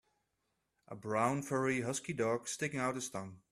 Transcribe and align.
A 0.87 0.95
Brown 0.95 1.43
furry 1.43 1.81
husky 1.81 2.11
dog 2.13 2.47
sticking 2.47 2.79
out 2.79 2.95
his 2.95 3.07
tongue. 3.11 3.43